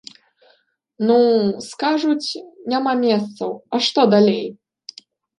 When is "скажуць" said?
1.71-2.29